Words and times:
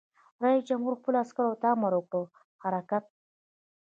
رئیس 0.43 0.63
جمهور 0.69 0.93
خپلو 0.99 1.17
عسکرو 1.23 1.59
ته 1.61 1.67
امر 1.75 1.93
وکړ؛ 1.97 2.23
حرکت! 2.63 3.05